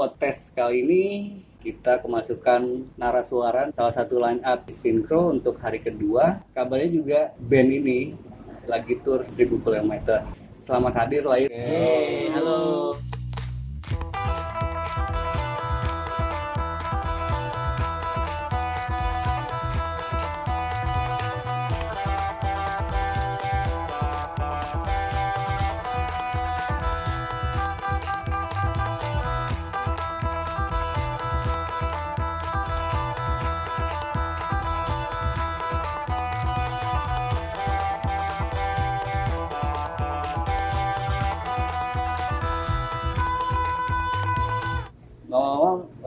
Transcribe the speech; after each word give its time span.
podcast 0.00 0.56
kali 0.56 0.80
ini 0.80 1.04
kita 1.60 2.00
kemasukan 2.00 2.88
narasuaran 2.96 3.68
salah 3.68 3.92
satu 3.92 4.16
line 4.16 4.40
up 4.40 4.64
sinkro 4.72 5.28
untuk 5.28 5.60
hari 5.60 5.84
kedua. 5.84 6.40
Kabarnya 6.56 6.88
juga 6.88 7.20
band 7.36 7.68
ini 7.68 8.16
lagi 8.64 8.96
tour 9.04 9.28
1000 9.28 9.60
km. 9.60 10.24
Selamat 10.56 11.04
hadir 11.04 11.28
lahir. 11.28 11.52
Yeay, 11.52 12.32
halo. 12.32 12.96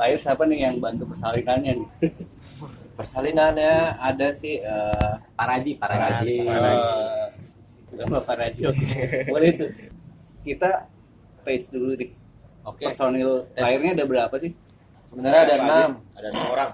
Lahir 0.04 0.20
siapa 0.20 0.44
nih 0.44 0.68
yang 0.68 0.76
bantu 0.84 1.08
persalinannya 1.16 1.80
nih? 1.80 1.90
Persalinannya 3.00 3.96
ada 4.04 4.36
sih 4.36 4.60
eh, 4.60 5.14
Paraji, 5.32 5.80
Paraji. 5.80 6.44
Eh, 6.44 7.24
Bapak 8.04 8.36
Raji. 8.36 8.62
Boleh 9.34 9.50
tuh. 9.56 9.70
Kita 10.44 10.92
pace 11.48 11.72
dulu 11.72 11.96
di 11.96 12.12
Oke. 12.68 12.84
personil 12.84 13.48
Tes. 13.56 13.64
lahirnya 13.64 13.92
ada 13.96 14.06
berapa 14.06 14.36
sih? 14.36 14.52
Sebenarnya 15.08 15.42
ada 15.48 15.56
enam. 15.64 15.90
ada 16.20 16.28
enam 16.36 16.46
orang 16.52 16.72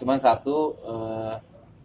Cuman 0.00 0.16
satu 0.16 0.76
eh, 0.80 1.34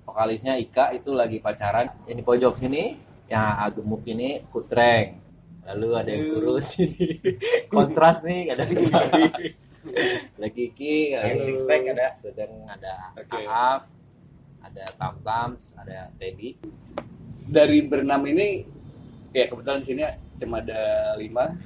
vokalisnya 0.08 0.56
Ika 0.56 0.96
itu 0.96 1.12
lagi 1.12 1.44
pacaran. 1.44 1.92
Yang 2.08 2.16
di 2.16 2.24
pojok 2.24 2.54
sini 2.56 2.96
yang 3.28 3.60
agak 3.60 3.84
gemuk 3.84 4.08
ini 4.08 4.40
Kutreng. 4.48 5.20
Lalu 5.68 5.88
ada 6.00 6.10
yang 6.16 6.26
kurus 6.32 6.80
ini. 6.80 7.20
Kontras 7.72 8.24
nih 8.24 8.56
ada 8.56 8.64
Kiki. 8.64 9.68
Ada 10.38 10.48
Kiki, 10.54 11.18
Yang 11.18 11.40
six 11.42 11.58
pack 11.66 11.82
ada. 11.90 12.08
sedang 12.14 12.54
ada 12.70 12.94
Oke. 13.18 13.42
Aaf, 13.46 13.90
ada 14.62 14.84
Tamtams, 14.98 15.74
ada 15.78 16.14
Teddy. 16.22 16.58
Dari 17.50 17.82
berenam 17.84 18.22
ini, 18.30 18.64
ya 19.34 19.50
kebetulan 19.50 19.82
di 19.82 19.88
sini 19.90 20.02
cuma 20.38 20.62
ada 20.62 21.14
lima. 21.18 21.58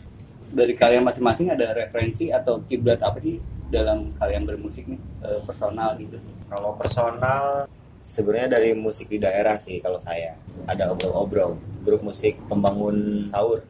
Dari 0.45 0.73
kalian 0.77 1.03
masing-masing 1.03 1.52
ada 1.52 1.73
referensi 1.75 2.30
atau 2.31 2.61
kiblat 2.63 3.02
apa 3.02 3.17
sih 3.19 3.41
dalam 3.69 4.13
kalian 4.16 4.45
bermusik 4.45 4.85
nih 4.85 5.02
eh, 5.25 5.41
personal 5.41 5.97
gitu? 5.97 6.22
kalau 6.45 6.77
personal 6.77 7.66
sebenarnya 7.97 8.61
dari 8.61 8.77
musik 8.77 9.09
di 9.09 9.17
daerah 9.17 9.57
sih 9.57 9.81
kalau 9.81 9.97
saya 9.97 10.38
ada 10.69 10.94
obrol-obrol 10.94 11.57
grup 11.81 12.05
musik 12.05 12.38
pembangun 12.45 13.25
sahur 13.25 13.66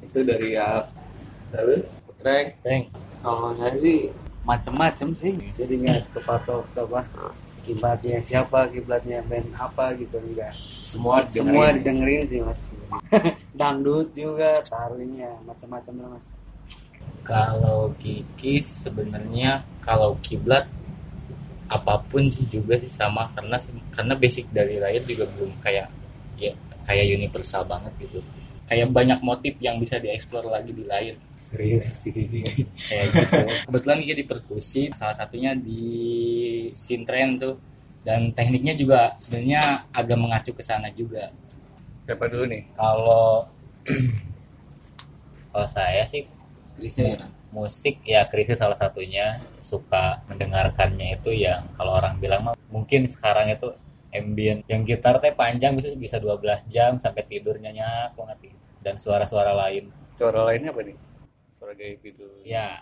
Itu 0.00 0.24
dari 0.24 0.56
ya 0.56 0.88
lalu 1.52 1.84
Kutreng, 2.20 2.52
Teng. 2.60 2.82
Kalau 3.24 3.56
saya 3.56 3.72
sih 3.80 4.12
macem-macem 4.44 5.08
sih, 5.16 5.32
jadi 5.56 5.72
nggak 5.72 6.00
kepatok 6.20 6.68
apa 6.76 7.00
kiblatnya 7.64 8.20
siapa, 8.20 8.68
kiblatnya 8.68 9.24
band 9.24 9.48
apa 9.56 9.96
gitu 9.96 10.20
enggak. 10.20 10.52
semua 10.84 11.24
Semua 11.32 11.72
dengerin. 11.72 11.80
didengerin 11.80 12.22
sih 12.28 12.40
mas. 12.44 12.60
Dangdut 13.58 14.12
juga, 14.12 14.60
tarlingnya 14.68 15.40
macam-macam 15.48 15.94
lah 15.96 16.08
mas. 16.20 16.28
Kalau 17.24 17.88
Kiki 17.96 18.60
sebenarnya 18.60 19.64
kalau 19.80 20.20
kiblat 20.20 20.68
apa 21.72 22.04
pun 22.04 22.28
sih 22.28 22.44
juga 22.44 22.76
sih 22.76 22.92
sama 22.92 23.32
karena 23.32 23.56
karena 23.96 24.12
basic 24.12 24.52
dari 24.52 24.76
lahir 24.76 25.00
juga 25.08 25.24
belum 25.24 25.56
kayak 25.64 25.88
ya 26.36 26.52
kayak 26.84 27.16
universal 27.16 27.64
banget 27.64 27.96
gitu. 27.96 28.20
Kayak 28.70 28.94
banyak 28.94 29.18
motif 29.26 29.58
yang 29.58 29.82
bisa 29.82 29.98
dieksplor 29.98 30.46
lagi 30.46 30.70
di 30.70 30.86
lahir 30.86 31.18
serius 31.34 32.06
sih. 32.06 32.46
kayak 32.90 33.06
gitu. 33.10 33.38
Kebetulan 33.66 33.98
Kiki 33.98 34.14
di 34.14 34.26
perkusi 34.30 34.82
salah 34.94 35.16
satunya 35.18 35.58
di 35.58 35.82
sintren 36.70 37.34
tuh 37.34 37.58
dan 38.06 38.30
tekniknya 38.30 38.78
juga 38.78 39.18
sebenarnya 39.18 39.90
agak 39.90 40.18
mengacu 40.22 40.54
ke 40.54 40.62
sana 40.62 40.86
juga. 40.94 41.34
Siapa 42.06 42.30
dulu 42.30 42.46
nih? 42.46 42.62
Kalau 42.78 43.50
kalau 45.50 45.66
saya 45.66 46.06
sih 46.06 46.30
krisis 46.78 47.18
musik 47.50 47.98
ya 48.06 48.30
krisis 48.30 48.62
salah 48.62 48.78
satunya 48.78 49.42
suka 49.58 50.22
mendengarkannya 50.30 51.18
itu 51.18 51.34
yang 51.34 51.66
kalau 51.74 51.98
orang 51.98 52.16
bilang 52.22 52.46
mah 52.46 52.54
mungkin 52.70 53.10
sekarang 53.10 53.50
itu 53.50 53.74
ambient 54.14 54.62
yang 54.66 54.82
gitar 54.86 55.18
teh 55.18 55.34
panjang 55.34 55.74
bisa 55.74 55.94
bisa 55.94 56.16
12 56.18 56.66
jam 56.70 56.98
sampai 56.98 57.22
tidur 57.26 57.58
nyenyak 57.58 58.14
banget 58.14 58.50
gitu. 58.50 58.59
Dan 58.80 58.96
suara-suara 58.96 59.52
lain 59.54 60.00
Suara 60.20 60.44
lainnya 60.44 60.68
apa 60.68 60.84
nih? 60.84 60.96
Suara 61.48 61.72
gaib 61.72 62.04
gitu. 62.04 62.28
ya 62.44 62.76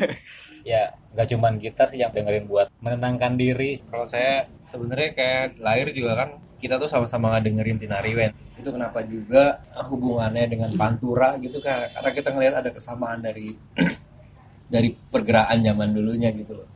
ya 0.70 0.96
nggak 1.12 1.28
cuman 1.36 1.60
gitar 1.60 1.92
sih 1.92 2.00
yang 2.00 2.08
dengerin 2.08 2.48
buat 2.48 2.72
menenangkan 2.80 3.36
diri 3.36 3.76
Kalau 3.84 4.08
saya 4.08 4.48
sebenarnya 4.64 5.12
kayak 5.12 5.60
lahir 5.60 5.92
juga 5.92 6.16
kan 6.16 6.30
kita 6.56 6.80
tuh 6.80 6.88
sama-sama 6.88 7.36
dengerin 7.40 7.76
Tina 7.76 8.00
Riwen. 8.00 8.32
Itu 8.56 8.72
kenapa 8.72 9.04
juga 9.04 9.60
hubungannya 9.92 10.48
dengan 10.48 10.72
Pantura 10.72 11.36
gitu 11.36 11.60
kan 11.60 11.92
karena 11.92 12.10
kita 12.16 12.28
ngelihat 12.32 12.54
ada 12.64 12.70
kesamaan 12.72 13.20
dari 13.20 13.52
dari 14.72 14.96
pergerakan 14.96 15.60
zaman 15.60 15.92
dulunya 15.92 16.32
gitu 16.32 16.64
loh. 16.64 16.68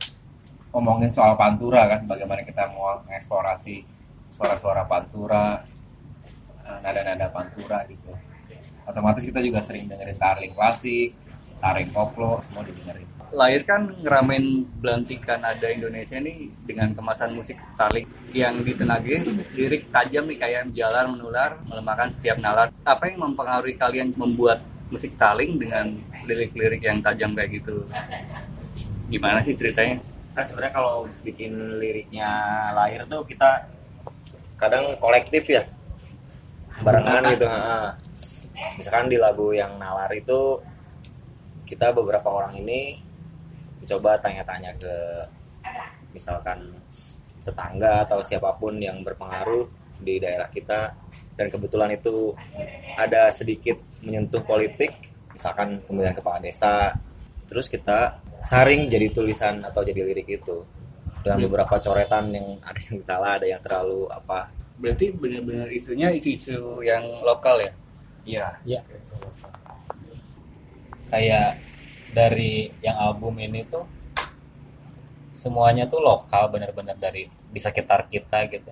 Ngomongin 0.69 1.09
soal 1.09 1.33
Pantura 1.33 1.89
kan 1.89 2.05
bagaimana 2.05 2.45
kita 2.45 2.69
mau 2.73 3.01
mengeksplorasi 3.09 3.85
suara-suara 4.29 4.85
Pantura, 4.85 5.65
eh, 6.61 6.77
nada-nada 6.85 7.25
Pantura 7.33 7.81
gitu. 7.89 8.13
Otomatis 8.85 9.25
kita 9.25 9.41
juga 9.41 9.59
sering 9.65 9.89
dengerin 9.89 10.17
Tarling 10.17 10.53
klasik, 10.53 11.17
Taring 11.61 11.89
koplo, 11.89 12.37
semua 12.37 12.61
didengerin. 12.63 13.09
lahir 13.33 13.65
kan 13.65 13.89
ngeramein 13.99 14.63
belantikan 14.79 15.41
ada 15.41 15.67
Indonesia 15.67 16.15
nih 16.21 16.53
dengan 16.63 16.93
kemasan 16.95 17.35
musik 17.35 17.57
saling 17.73 18.07
yang 18.31 18.61
ditenagi 18.63 19.27
lirik 19.57 19.89
tajam 19.91 20.29
nih 20.29 20.37
kayak 20.39 20.71
jalan 20.71 21.17
menular 21.17 21.59
melemahkan 21.67 22.13
setiap 22.13 22.37
nalar 22.39 22.71
apa 22.85 23.11
yang 23.11 23.25
mempengaruhi 23.25 23.75
kalian 23.75 24.13
membuat 24.15 24.61
musik 24.87 25.17
taling 25.17 25.57
dengan 25.57 25.99
lirik-lirik 26.23 26.79
yang 26.79 27.01
tajam 27.01 27.33
kayak 27.35 27.59
gitu 27.59 27.83
gimana 29.09 29.41
sih 29.41 29.57
ceritanya 29.57 29.99
kan 30.31 30.45
sebenarnya 30.47 30.73
kalau 30.77 31.09
bikin 31.25 31.81
liriknya 31.81 32.29
lahir 32.71 33.03
tuh 33.09 33.25
kita 33.27 33.67
kadang 34.55 34.95
kolektif 35.01 35.43
ya 35.49 35.63
barengan 36.83 37.23
gitu 37.35 37.47
ha. 37.49 37.97
Misalkan 38.79 39.11
di 39.11 39.17
lagu 39.19 39.51
yang 39.51 39.75
nalar 39.75 40.11
itu 40.15 40.59
kita 41.65 41.91
beberapa 41.91 42.29
orang 42.29 42.57
ini 42.61 43.01
coba 43.85 44.17
tanya-tanya 44.17 44.73
ke 44.81 44.95
misalkan 46.13 46.73
tetangga 47.45 48.09
atau 48.09 48.25
siapa 48.25 48.57
pun 48.57 48.81
yang 48.81 49.05
berpengaruh 49.05 49.69
di 50.01 50.17
daerah 50.17 50.49
kita 50.49 50.97
dan 51.37 51.47
kebetulan 51.53 51.93
itu 51.93 52.33
ada 52.97 53.29
sedikit 53.29 53.77
menyentuh 54.01 54.41
politik 54.41 54.95
misalkan 55.35 55.83
pemilihan 55.85 56.17
kepala 56.17 56.41
desa 56.41 56.97
terus 57.45 57.69
kita 57.69 58.17
saring 58.45 58.85
jadi 58.85 59.09
tulisan 59.09 59.57
atau 59.65 59.81
jadi 59.81 60.05
lirik 60.05 60.29
itu. 60.29 60.61
Dengan 61.25 61.49
beberapa 61.49 61.81
coretan 61.81 62.29
yang 62.29 62.61
ada 62.61 62.77
yang 62.85 63.01
salah 63.01 63.41
ada 63.41 63.49
yang 63.49 63.57
terlalu 63.65 64.05
apa. 64.13 64.53
Berarti 64.77 65.09
benar-benar 65.09 65.65
isunya 65.73 66.13
isu-isu 66.13 66.85
yang 66.85 67.01
lokal 67.25 67.57
ya 67.57 67.73
iya. 68.25 68.81
Kayak 71.13 71.61
dari 72.11 72.73
yang 72.81 72.97
album 72.97 73.37
ini 73.37 73.61
tuh 73.69 73.85
semuanya 75.35 75.85
tuh 75.85 76.01
lokal 76.01 76.49
bener-bener 76.49 76.97
dari 76.97 77.29
di 77.29 77.59
sekitar 77.61 78.09
kita 78.09 78.49
gitu. 78.49 78.71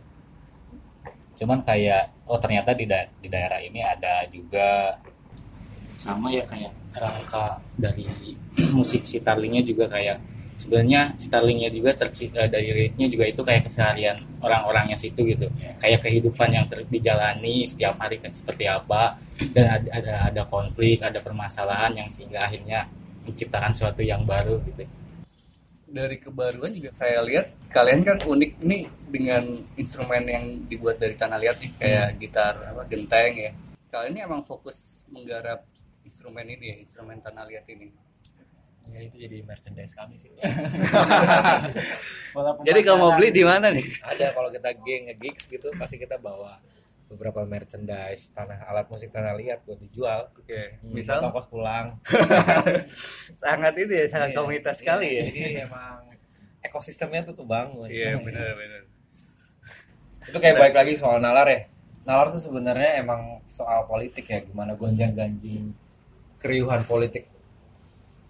Cuman 1.38 1.62
kayak 1.62 2.26
oh 2.26 2.40
ternyata 2.42 2.74
di 2.74 2.90
da- 2.90 3.10
di 3.22 3.28
daerah 3.30 3.62
ini 3.62 3.84
ada 3.84 4.26
juga 4.32 4.98
sama 5.94 6.34
ya 6.34 6.42
kayak 6.50 6.74
rangka 6.98 7.62
dari 7.78 8.10
musik 8.78 9.06
si 9.06 9.22
Tarlingnya 9.22 9.62
juga 9.62 9.86
kayak 9.86 10.33
sebenarnya 10.56 11.16
Starlingnya 11.18 11.70
juga 11.74 11.92
terci- 11.96 12.32
eh, 12.34 12.50
dari 12.50 12.70
liriknya 12.72 13.08
juga 13.10 13.26
itu 13.28 13.42
kayak 13.42 13.64
keseharian 13.68 14.18
orang-orangnya 14.40 14.98
situ 14.98 15.22
gitu. 15.26 15.48
Kayak 15.82 16.00
kehidupan 16.06 16.50
yang 16.52 16.66
ter- 16.70 16.88
dijalani 16.88 17.66
setiap 17.68 18.00
hari 18.00 18.18
kan 18.22 18.32
seperti 18.34 18.66
apa. 18.70 19.18
Dan 19.54 19.66
ada, 19.68 19.90
ada 20.00 20.14
ada 20.30 20.42
konflik 20.48 21.02
ada 21.04 21.20
permasalahan 21.20 21.92
yang 21.98 22.08
sehingga 22.08 22.46
akhirnya 22.46 22.88
menciptakan 23.26 23.72
sesuatu 23.72 24.02
yang 24.04 24.24
baru 24.24 24.60
gitu. 24.68 24.84
Dari 25.94 26.18
kebaruan 26.18 26.74
juga 26.74 26.90
saya 26.90 27.22
lihat 27.22 27.54
kalian 27.70 28.02
kan 28.02 28.18
unik 28.26 28.52
nih 28.66 28.84
dengan 29.14 29.44
instrumen 29.78 30.24
yang 30.26 30.46
dibuat 30.66 30.98
dari 30.98 31.14
tanah 31.14 31.38
liat 31.38 31.58
nih 31.62 31.72
kayak 31.78 32.08
gitar 32.18 32.54
apa 32.74 32.82
genteng 32.90 33.34
ya. 33.38 33.52
Kalian 33.94 34.18
ini 34.18 34.20
emang 34.26 34.42
fokus 34.42 35.06
menggarap 35.14 35.62
instrumen 36.02 36.50
ini 36.50 36.66
ya 36.74 36.76
instrumen 36.82 37.22
tanah 37.22 37.46
liat 37.46 37.66
ini 37.70 37.88
ya 38.86 39.00
itu 39.00 39.16
jadi 39.18 39.42
merchandise 39.42 39.94
kami 39.94 40.18
sih. 40.18 40.30
Jadi 42.66 42.80
kalau 42.82 42.98
mau 43.00 43.12
beli 43.16 43.30
di 43.30 43.44
mana 43.46 43.70
nih? 43.70 43.86
ada 44.02 44.34
kalau 44.34 44.50
kita 44.50 44.70
geng 44.82 45.06
gigs 45.18 45.46
gitu 45.46 45.70
pasti 45.76 45.96
kita 45.96 46.18
bawa 46.18 46.58
beberapa 47.06 47.46
merchandise 47.46 48.34
tanah 48.34 48.66
alat 48.66 48.90
musik 48.90 49.10
tanah 49.10 49.34
liat 49.34 49.62
buat 49.64 49.78
dijual. 49.78 50.28
Oke, 50.34 50.82
Hmm, 50.82 50.92
misal 50.92 51.22
ongkos 51.22 51.46
pulang. 51.46 51.94
Sangat 53.38 53.74
ini 53.78 53.94
ya, 53.94 54.06
sangat 54.10 54.30
Iya, 54.34 54.36
komunitas 54.36 54.74
iya, 54.74 54.80
sekali 54.82 55.08
ya. 55.12 55.24
jadi 55.24 55.40
emang 55.64 55.98
ekosistemnya 56.60 57.22
tuh 57.24 57.36
kebangun. 57.38 57.86
Iya, 57.86 58.18
benar 58.18 58.58
benar. 58.58 58.82
itu 60.24 60.38
kayak 60.40 60.56
baik 60.58 60.74
lagi 60.74 60.94
soal 60.96 61.20
nalar 61.20 61.46
ya. 61.46 61.68
Nalar 62.04 62.32
tuh 62.32 62.40
sebenarnya 62.40 62.98
emang 62.98 63.44
soal 63.46 63.86
politik 63.86 64.26
ya 64.26 64.40
gimana 64.40 64.74
gonjang 64.74 65.14
ganjing 65.14 65.76
keriuhan 66.40 66.82
politik 66.84 67.28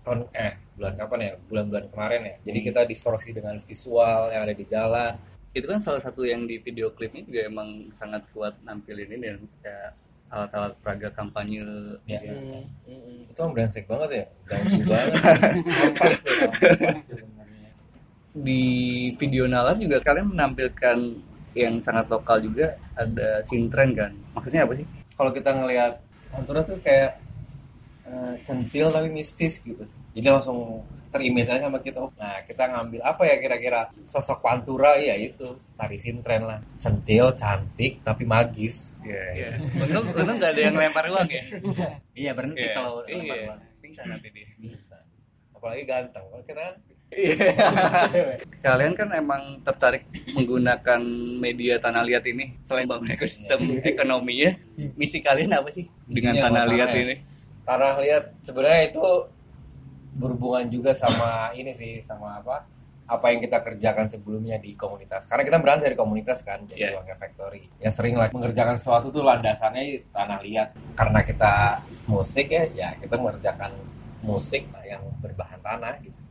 tahun 0.03 0.19
eh 0.35 0.53
bulan 0.75 0.93
kapan 0.99 1.19
ya 1.19 1.31
bulan-bulan 1.47 1.85
kemarin 1.89 2.21
ya 2.27 2.35
jadi 2.45 2.59
kita 2.59 2.81
distorsi 2.85 3.31
dengan 3.31 3.55
visual 3.63 4.31
yang 4.31 4.43
ada 4.45 4.55
di 4.55 4.65
jalan 4.67 5.13
Itu 5.53 5.69
kan 5.69 5.77
salah 5.77 6.01
satu 6.01 6.25
yang 6.25 6.49
di 6.49 6.57
video 6.57 6.89
klipnya 6.97 7.21
juga 7.29 7.41
emang 7.45 7.93
sangat 7.93 8.25
kuat 8.33 8.57
nampilin 8.65 9.05
ini 9.05 9.25
ya, 9.29 9.35
kayak 9.61 9.91
alat-alat 10.33 10.73
peraga 10.81 11.13
kampanye 11.13 11.61
ya 12.09 12.17
ya. 12.25 12.33
itu 13.29 13.37
kan 13.37 13.53
brengsek 13.53 13.85
banget 13.85 14.09
ya 14.09 14.25
ganggu 14.49 14.81
banget. 14.81 15.13
Di 18.33 18.65
video 19.21 19.45
nalar 19.45 19.77
juga 19.77 20.01
kalian 20.01 20.33
menampilkan 20.33 20.97
yang 21.53 21.77
sangat 21.77 22.09
lokal 22.09 22.41
juga 22.41 22.81
ada 22.97 23.45
sintren 23.45 23.93
kan. 23.93 24.09
Maksudnya 24.33 24.65
apa 24.65 24.73
sih? 24.73 24.89
kalau 25.17 25.31
kita 25.31 25.53
ngelihat 25.53 26.01
Pantura 26.33 26.65
tuh 26.65 26.81
kayak 26.81 27.21
eh, 28.13 28.33
centil 28.45 28.87
tapi 28.87 29.09
mistis 29.09 29.57
gitu 29.59 29.81
jadi 30.13 30.29
langsung 30.29 30.85
terimage 31.09 31.49
aja 31.49 31.65
sama 31.65 31.81
kita 31.81 32.05
nah 32.13 32.37
kita 32.45 32.63
ngambil 32.69 33.01
apa 33.01 33.21
ya 33.25 33.35
kira-kira 33.37 33.81
sosok 34.05 34.39
Pantura 34.39 34.93
ya 34.95 35.17
itu 35.17 35.45
tari 35.73 35.97
sintren 35.97 36.45
lah 36.45 36.61
centil 36.77 37.33
cantik 37.33 38.01
tapi 38.01 38.23
magis 38.23 39.01
Iya. 39.01 39.57
Untung 39.75 40.05
untung 40.09 40.37
nggak 40.37 40.53
ada 40.53 40.61
yang 40.63 40.75
lempar 40.77 41.05
uang 41.05 41.27
ya. 41.27 41.43
Iya 42.13 42.31
berhenti 42.31 42.61
Iya. 42.61 42.73
kalau 42.73 43.01
Iya. 43.03 43.57
Pingsan 43.77 44.05
nanti 44.07 44.29
dia. 44.29 44.47
bisa 44.55 44.97
apalagi 45.51 45.83
ganteng 45.83 46.23
kalau 46.27 46.43
kita 46.43 46.61
kan 46.61 46.75
Kalian 48.65 48.93
kan 48.95 49.09
emang 49.13 49.61
tertarik 49.61 50.01
menggunakan 50.33 50.97
media 51.37 51.77
tanah 51.77 52.01
liat 52.01 52.25
ini 52.25 52.57
selain 52.65 52.89
bangun 52.89 53.05
ekosistem 53.11 53.59
ekonominya. 53.85 54.49
Misi 54.97 55.21
kalian 55.21 55.53
apa 55.53 55.69
sih 55.69 55.85
dengan 56.09 56.41
tanah 56.41 56.65
liat 56.65 56.89
ya? 56.89 57.01
ini? 57.05 57.15
Tanah 57.63 57.99
liat 57.99 58.23
sebenarnya 58.43 58.91
itu 58.91 59.03
berhubungan 60.13 60.69
juga 60.69 60.91
sama 60.93 61.49
ini 61.57 61.73
sih 61.73 62.03
sama 62.05 62.37
apa 62.37 62.67
apa 63.03 63.25
yang 63.35 63.43
kita 63.43 63.59
kerjakan 63.59 64.07
sebelumnya 64.07 64.55
di 64.61 64.77
komunitas 64.79 65.27
karena 65.27 65.43
kita 65.43 65.57
berangkat 65.59 65.91
dari 65.91 65.97
komunitas 65.99 66.39
kan 66.45 66.63
jadi 66.69 66.93
Iya. 66.93 67.01
Wangger 67.01 67.17
Factory 67.19 67.67
ya 67.81 67.89
sering 67.91 68.15
lah 68.15 68.31
mengerjakan 68.31 68.75
sesuatu 68.79 69.11
tuh 69.11 69.25
landasannya 69.25 69.99
itu 69.99 70.07
tanah 70.13 70.39
liat 70.39 70.69
karena 70.95 71.19
kita 71.25 71.83
musik 72.07 72.47
ya 72.47 72.63
ya 72.71 72.95
kita 72.99 73.15
mengerjakan 73.19 73.75
musik 74.23 74.69
yang 74.87 75.03
berbahan 75.19 75.59
tanah 75.59 75.99
gitu 75.99 76.23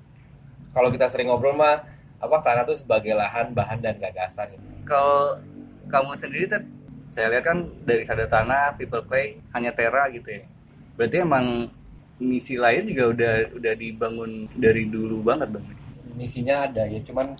kalau 0.72 0.88
kita 0.88 1.06
sering 1.12 1.28
ngobrol 1.28 1.52
mah 1.52 1.84
apa 2.22 2.36
tanah 2.38 2.62
tuh 2.64 2.78
sebagai 2.78 3.12
lahan 3.12 3.50
bahan 3.50 3.82
dan 3.82 3.98
gagasan 3.98 4.54
gitu. 4.54 4.64
Kalau 4.86 5.36
kamu 5.90 6.14
sendiri 6.14 6.46
kan 6.48 6.62
saya 7.12 7.28
lihat 7.28 7.44
kan 7.44 7.58
dari 7.84 8.06
Sada 8.06 8.24
Tanah, 8.24 8.78
People 8.78 9.04
Play, 9.04 9.42
hanya 9.52 9.74
Tera 9.74 10.08
gitu 10.08 10.30
ya. 10.30 10.46
Berarti 10.96 11.16
emang 11.20 11.68
misi 12.22 12.54
lain 12.54 12.86
juga 12.86 13.04
udah 13.10 13.34
udah 13.58 13.74
dibangun 13.74 14.46
dari 14.54 14.86
dulu 14.86 15.26
banget 15.26 15.58
dong. 15.58 15.66
misinya 16.12 16.68
ada 16.68 16.84
ya 16.84 17.00
cuman 17.02 17.34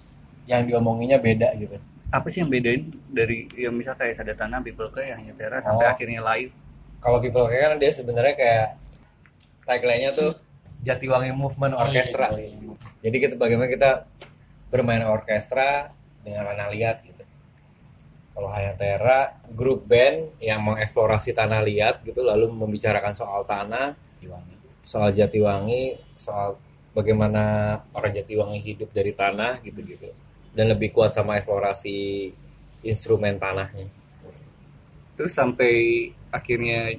yang 0.49 0.65
diomonginnya 0.65 1.21
beda 1.21 1.53
gitu 1.61 1.77
Apa 2.09 2.33
sih 2.33 2.41
yang 2.41 2.49
bedain 2.49 2.89
dari 3.13 3.45
ya 3.53 3.69
misal 3.69 3.93
kayak 3.95 4.17
Sada 4.17 4.33
Tanah, 4.33 4.65
People 4.65 4.89
Play, 4.89 5.13
hanya 5.13 5.33
Tera 5.37 5.61
sampai 5.61 5.87
Oh. 5.87 5.93
akhirnya 5.93 6.21
live? 6.25 6.53
kalau 6.99 7.19
people 7.19 7.45
Care 7.45 7.75
kan 7.75 7.79
dia 7.83 7.93
sebenarnya 7.93 8.35
kayak 8.39 8.69
tagline-nya 9.67 10.15
tuh 10.15 10.31
Jatiwangi 10.83 11.35
Movement 11.35 11.75
Orchestra. 11.75 12.31
Jadi 13.03 13.17
kita 13.19 13.35
bagaimana 13.37 13.67
kita 13.69 14.07
bermain 14.71 15.03
orkestra 15.05 15.91
dengan 16.25 16.49
tanah 16.49 16.71
liat 16.73 16.97
gitu. 17.05 17.12
Kalau 18.33 18.49
Hayatera 18.49 19.37
grup 19.53 19.85
band 19.85 20.41
yang 20.41 20.65
mengeksplorasi 20.65 21.37
tanah 21.37 21.61
liat 21.61 22.01
gitu 22.01 22.25
lalu 22.25 22.49
membicarakan 22.49 23.13
soal 23.13 23.45
tanah, 23.45 23.93
Diwangi. 24.19 24.57
soal 24.89 25.13
Jatiwangi, 25.13 26.01
soal 26.17 26.57
bagaimana 26.97 27.77
orang 27.93 28.13
Jatiwangi 28.17 28.61
hidup 28.61 28.89
dari 28.97 29.13
tanah 29.13 29.61
gitu-gitu. 29.61 30.09
Dan 30.57 30.73
lebih 30.73 30.93
kuat 30.93 31.13
sama 31.13 31.37
eksplorasi 31.37 32.33
instrumen 32.85 33.37
tanahnya. 33.37 33.89
Terus 35.17 35.33
sampai 35.37 36.09
akhirnya 36.33 36.97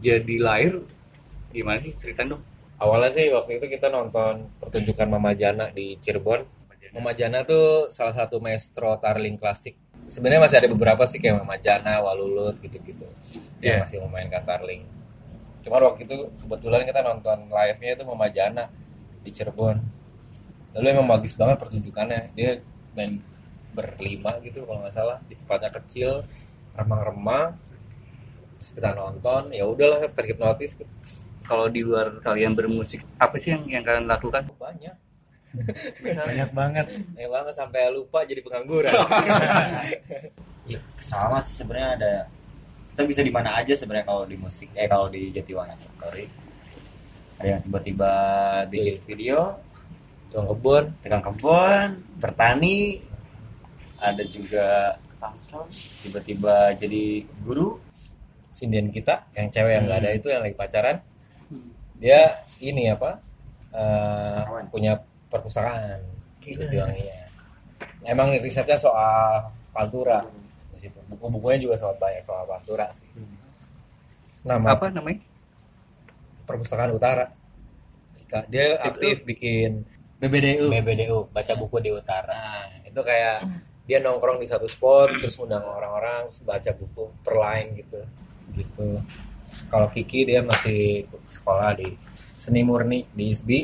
jadi 0.00 0.36
lahir 0.40 0.84
gimana 1.52 1.80
sih 1.84 1.92
ceritain 2.00 2.32
dong? 2.32 2.44
Awalnya 2.80 3.10
sih 3.14 3.26
waktu 3.30 3.60
itu 3.60 3.66
kita 3.78 3.92
nonton 3.92 4.48
pertunjukan 4.58 5.06
Mama 5.06 5.36
Jana 5.36 5.70
di 5.70 5.94
Cirebon. 6.00 6.42
Mama 6.92 7.16
Jana 7.16 7.40
tuh 7.40 7.88
salah 7.88 8.12
satu 8.12 8.36
maestro 8.36 9.00
tarling 9.00 9.40
klasik. 9.40 9.80
Sebenarnya 10.12 10.44
masih 10.44 10.56
ada 10.60 10.68
beberapa 10.68 11.02
sih 11.08 11.16
kayak 11.24 11.40
Mama 11.40 11.56
Jana, 11.56 12.04
Walulut 12.04 12.60
gitu-gitu. 12.60 13.08
Yang 13.64 13.64
Iya. 13.64 13.76
masih 13.80 13.98
memainkan 14.04 14.44
tarling. 14.44 14.84
Cuma 15.64 15.80
waktu 15.80 16.04
itu 16.04 16.16
kebetulan 16.44 16.84
kita 16.84 17.00
nonton 17.00 17.48
live-nya 17.48 17.90
itu 17.96 18.04
Mama 18.04 18.28
Jana 18.28 18.68
di 19.24 19.30
Cirebon. 19.32 19.80
Lalu 20.76 20.86
emang 20.92 21.08
bagus 21.08 21.32
banget 21.32 21.56
pertunjukannya. 21.64 22.36
Dia 22.36 22.60
main 22.92 23.24
berlima 23.72 24.36
gitu 24.44 24.68
kalau 24.68 24.84
nggak 24.84 24.92
salah 24.92 25.16
di 25.24 25.32
tempatnya 25.32 25.72
kecil, 25.72 26.28
remang-remang. 26.76 27.56
Terus 28.60 28.76
kita 28.76 28.92
nonton, 28.92 29.48
ya 29.48 29.64
udahlah 29.64 30.12
terhipnotis. 30.12 30.76
Kalau 31.48 31.72
di 31.72 31.80
luar 31.80 32.20
kalian 32.20 32.52
bermusik, 32.52 33.00
apa 33.16 33.40
sih 33.40 33.56
yang 33.56 33.64
yang 33.80 33.84
kalian 33.86 34.04
lakukan? 34.04 34.44
banyak 34.60 34.92
Banyak 36.02 36.50
banget. 36.56 36.86
ya 37.16 37.28
banget 37.28 37.54
sampai 37.54 37.92
lupa 37.92 38.24
jadi 38.24 38.40
pengangguran. 38.40 38.92
Ya, 40.62 40.78
sama 40.94 41.42
sih 41.42 41.58
sebenarnya 41.58 41.98
ada 41.98 42.12
kita 42.94 43.02
bisa 43.02 43.20
di 43.26 43.34
mana 43.34 43.58
aja 43.58 43.74
sebenarnya 43.74 44.06
kalau 44.06 44.22
di 44.22 44.38
musik 44.38 44.70
eh 44.78 44.86
kalau 44.86 45.10
di 45.10 45.34
Jatiwangi 45.34 45.74
Factory 45.74 46.30
ada 47.42 47.58
yang 47.58 47.62
tiba-tiba 47.66 48.12
bikin 48.70 49.02
video 49.02 49.58
tukang 50.32 50.48
kebun. 50.56 50.84
tegang 51.04 51.24
kebun 51.26 51.88
bertani. 52.16 53.02
Ada 54.02 54.24
juga 54.26 54.96
tiba-tiba 56.02 56.74
jadi 56.74 57.26
guru. 57.44 57.78
Sinden 58.52 58.92
kita 58.92 59.26
yang 59.32 59.48
cewek 59.48 59.72
yang 59.74 59.84
nggak 59.88 60.00
ada 60.04 60.10
itu 60.14 60.28
yang 60.30 60.42
lagi 60.46 60.56
pacaran. 60.56 61.02
Dia 61.98 62.38
ini 62.62 62.90
apa 62.90 63.18
eh, 63.74 64.42
punya 64.70 65.02
perpustakaan 65.32 66.04
di 66.44 66.52
Jatiwanginya 66.54 67.18
emang 68.04 68.36
risetnya 68.38 68.76
soal 68.76 69.48
pantura 69.72 70.20
di 70.72 70.78
situ 70.78 71.00
buku-bukunya 71.08 71.58
juga 71.64 71.80
soal 71.80 71.96
banyak 71.96 72.22
soal 72.22 72.44
pantura 72.44 72.92
sih 72.92 73.08
nama 74.44 74.74
Apa 74.76 74.92
namanya? 74.92 75.22
perpustakaan 76.44 76.92
utara 76.92 77.30
Ika- 78.18 78.46
dia 78.50 78.76
aktif 78.82 79.24
bikin 79.24 79.86
BBDU 80.18 80.70
BBDU 80.70 81.18
baca 81.34 81.52
buku 81.58 81.82
di 81.82 81.90
utara. 81.90 82.70
Nah, 82.70 82.86
itu 82.86 83.00
kayak 83.02 83.42
dia 83.82 83.98
nongkrong 83.98 84.38
di 84.38 84.46
satu 84.46 84.70
spot 84.70 85.18
terus 85.18 85.34
undang 85.34 85.66
orang-orang 85.66 86.30
baca 86.46 86.70
buku 86.78 87.10
per 87.26 87.34
line 87.34 87.82
gitu. 87.82 88.00
Gitu. 88.54 88.86
Kalau 89.66 89.90
Kiki 89.90 90.22
dia 90.30 90.46
masih 90.46 91.10
sekolah 91.26 91.74
di 91.74 91.90
seni 92.38 92.62
murni 92.62 93.02
di 93.10 93.34
ISBI. 93.34 93.60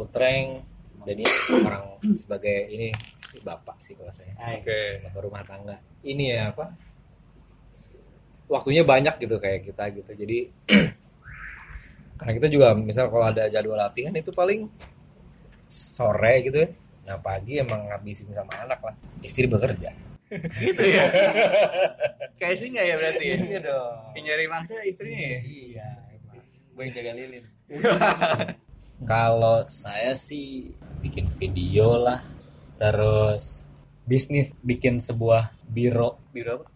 Utreng 0.00 0.64
jadi 1.04 1.24
orang 1.64 1.84
sebagai 2.12 2.68
ini 2.68 2.92
bapak 3.40 3.80
sih 3.80 3.96
kalau 3.96 4.12
saya. 4.12 4.34
Oke. 4.58 5.00
Bapak 5.06 5.20
rumah 5.24 5.42
tangga. 5.46 5.76
Ini 6.04 6.24
ya 6.36 6.42
apa? 6.52 6.72
Waktunya 8.50 8.82
banyak 8.82 9.16
gitu 9.22 9.38
kayak 9.40 9.64
kita 9.70 9.84
gitu. 9.96 10.12
Jadi 10.12 10.38
karena 12.20 12.32
kita 12.36 12.48
juga 12.52 12.76
misal 12.76 13.08
kalau 13.08 13.32
ada 13.32 13.48
jadwal 13.48 13.80
latihan 13.80 14.12
itu 14.12 14.34
paling 14.34 14.68
sore 15.70 16.34
gitu 16.44 16.58
ya. 16.66 16.68
Nah 17.08 17.16
pagi 17.22 17.56
emang 17.56 17.88
ngabisin 17.88 18.36
sama 18.36 18.52
anak 18.60 18.80
lah. 18.84 18.94
Istri 19.24 19.48
bekerja. 19.48 19.92
Gitu 20.62 20.84
ya. 20.94 21.10
Kayak 22.38 22.56
sih 22.62 22.70
nggak 22.70 22.86
ya 22.86 22.94
berarti 22.94 23.24
ya? 23.26 23.36
Iya 23.50 23.58
dong. 23.66 24.14
Yang 24.14 24.24
nyari 24.30 24.44
mangsa 24.46 24.78
istrinya 24.86 25.18
ya? 25.18 25.40
Iya. 25.42 25.88
Gue 26.70 26.82
yang 26.86 26.94
jaga 26.94 27.12
lilin. 27.18 27.44
Kalau 29.08 29.64
saya 29.68 30.12
sih 30.12 30.76
bikin 31.00 31.32
video 31.32 31.96
lah, 31.96 32.20
terus 32.76 33.70
bisnis 34.04 34.52
bikin 34.64 34.98
sebuah 34.98 35.54
biro 35.70 36.18
Biro 36.34 36.60
apa? 36.60 36.66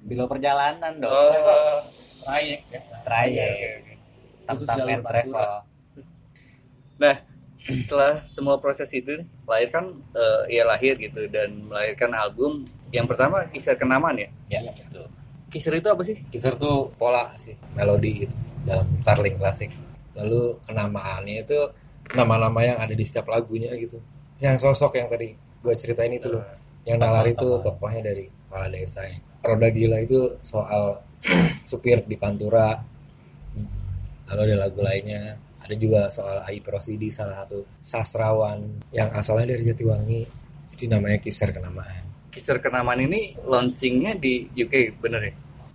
biro 0.00 0.24
perjalanan 0.24 0.96
dong 0.96 1.12
Oh. 1.12 1.78
Trayek 2.22 2.64
biasa. 2.70 2.94
trayek 3.02 3.98
Khusus 4.46 4.66
tentang 4.66 4.78
jalur 4.88 5.02
travel 5.04 5.50
Nah, 7.02 7.16
setelah 7.62 8.12
semua 8.30 8.56
proses 8.62 8.86
itu 8.94 9.26
lahir 9.44 9.68
kan 9.74 9.90
eh, 10.14 10.58
ya 10.58 10.62
lahir 10.62 10.94
gitu 10.98 11.26
dan 11.28 11.66
melahirkan 11.66 12.14
album 12.14 12.62
yang 12.94 13.10
pertama 13.10 13.42
kisah 13.50 13.74
kenaman 13.74 14.18
ya. 14.22 14.28
ya 14.48 14.60
itu 14.70 15.02
Kisah 15.52 15.76
itu 15.76 15.84
apa 15.92 16.00
sih? 16.00 16.16
Kisar 16.32 16.56
tuh 16.56 16.96
pola 16.96 17.36
sih, 17.36 17.52
melodi 17.76 18.24
gitu 18.24 18.36
dalam 18.64 18.88
Starling 19.04 19.36
klasik. 19.36 19.68
Lalu 20.18 20.60
kenamaannya 20.68 21.36
itu 21.42 21.60
nama-nama 22.12 22.60
yang 22.60 22.78
ada 22.80 22.92
di 22.92 23.04
setiap 23.04 23.32
lagunya 23.32 23.72
gitu. 23.78 23.98
Yang 24.42 24.66
sosok 24.68 24.98
yang 24.98 25.08
tadi 25.08 25.32
gue 25.36 25.74
ceritain 25.76 26.12
itu 26.12 26.28
loh. 26.28 26.44
Yang 26.82 26.98
nalar 26.98 27.26
itu 27.30 27.48
tokohnya 27.62 28.12
dari 28.12 28.26
kepala 28.28 28.66
desa. 28.68 29.06
Roda 29.42 29.68
Gila 29.70 29.98
itu 30.02 30.38
soal 30.42 31.00
supir 31.70 32.02
di 32.04 32.18
Pantura. 32.18 32.76
Lalu 34.28 34.40
ada 34.50 34.56
lagu 34.68 34.80
lainnya. 34.82 35.38
Ada 35.62 35.78
juga 35.78 36.10
soal 36.10 36.42
Ai 36.42 36.58
Prosidi 36.58 37.06
salah 37.06 37.46
satu 37.46 37.62
sastrawan 37.78 38.82
yang 38.90 39.14
asalnya 39.14 39.54
dari 39.54 39.62
Jatiwangi. 39.70 40.22
Jadi 40.74 40.84
namanya 40.90 41.22
Kisar 41.22 41.54
Kenamaan. 41.54 42.02
Kisah 42.32 42.58
kenaman 42.64 42.96
ini 42.96 43.36
launchingnya 43.44 44.16
di 44.16 44.48
UK 44.56 44.96
bener 45.04 45.20
ya? 45.20 45.32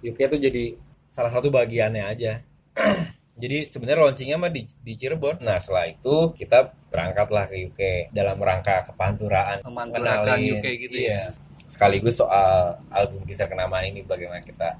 UK 0.10 0.20
itu 0.25 0.38
jadi 0.50 0.65
salah 1.08 1.29
satu 1.29 1.53
bagiannya 1.53 2.03
aja. 2.03 2.41
jadi 3.38 3.70
sebenarnya 3.70 4.01
launchingnya 4.01 4.38
mah 4.41 4.50
di, 4.50 4.65
di 4.65 4.94
Cirebon. 4.98 5.46
Nah 5.46 5.62
setelah 5.62 5.86
itu 5.86 6.34
kita 6.34 6.74
berangkatlah 6.89 7.46
ke 7.46 7.70
UK 7.70 7.82
dalam 8.10 8.41
rangka 8.41 8.89
kepanturaan. 8.89 9.62
Kenalin, 9.62 10.58
UK 10.58 10.65
gitu 10.89 10.98
iya. 11.06 11.38
Sekaligus 11.70 12.17
soal 12.17 12.82
album 12.89 13.22
kisah 13.29 13.46
kenamaan 13.46 13.86
ini 13.86 14.01
bagaimana 14.01 14.41
kita 14.41 14.74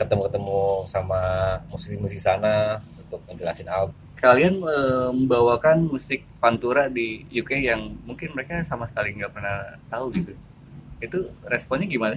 ketemu-ketemu 0.00 0.88
sama 0.88 1.20
musisi-musisi 1.68 2.24
sana 2.24 2.80
untuk 3.04 3.20
menjelasin 3.28 3.68
album. 3.68 3.94
Kalian 4.16 4.64
eh, 4.64 5.10
membawakan 5.12 5.84
musik 5.84 6.24
pantura 6.40 6.88
di 6.88 7.28
UK 7.28 7.68
yang 7.68 7.92
mungkin 8.08 8.32
mereka 8.32 8.64
sama 8.64 8.88
sekali 8.88 9.12
nggak 9.12 9.32
pernah 9.36 9.76
tahu 9.92 10.08
gitu. 10.16 10.32
Itu 11.04 11.18
responnya 11.44 11.84
gimana? 11.84 12.16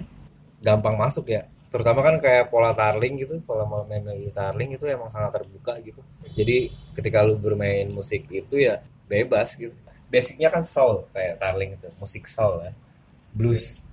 Gampang 0.63 0.95
masuk 0.95 1.27
ya. 1.27 1.43
Terutama 1.67 1.99
kan 1.99 2.15
kayak 2.17 2.47
pola 2.47 2.71
tarling 2.71 3.19
gitu, 3.19 3.39
pola 3.43 3.67
main 3.67 4.03
melodi 4.03 4.31
tarling 4.31 4.79
itu 4.79 4.87
emang 4.87 5.11
sangat 5.11 5.41
terbuka 5.41 5.75
gitu. 5.83 5.99
Jadi 6.33 6.71
ketika 6.95 7.23
lu 7.23 7.35
bermain 7.35 7.87
musik 7.91 8.27
itu 8.31 8.55
ya 8.59 8.79
bebas 9.07 9.55
gitu. 9.59 9.75
Basicnya 10.07 10.47
kan 10.47 10.63
soul 10.63 11.07
kayak 11.11 11.39
tarling 11.43 11.75
itu, 11.75 11.87
musik 11.99 12.25
soul 12.25 12.63
ya. 12.63 12.71
Blues. 13.35 13.83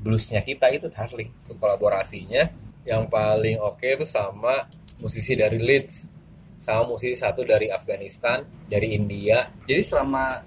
Bluesnya 0.00 0.44
kita 0.44 0.68
itu 0.72 0.88
tarling. 0.92 1.32
Untuk 1.44 1.56
kolaborasinya 1.60 2.48
yang 2.84 3.08
paling 3.08 3.60
oke 3.60 3.84
itu 3.84 4.04
sama 4.08 4.68
musisi 5.00 5.36
dari 5.36 5.60
Leeds 5.60 6.20
sama 6.60 6.92
musisi 6.92 7.16
satu 7.16 7.40
dari 7.40 7.72
Afghanistan, 7.72 8.44
dari 8.68 8.92
India. 8.92 9.48
Jadi 9.64 9.80
selama 9.80 10.44